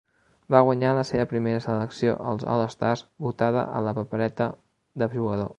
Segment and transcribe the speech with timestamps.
[0.53, 2.97] Va guanyar la seva primera selecció als All-Star,
[3.29, 4.53] votada a la Papereta
[5.05, 5.49] de Jugador.